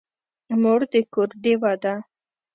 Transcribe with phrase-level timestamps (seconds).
[0.61, 1.95] مور د کور ډېوه ده.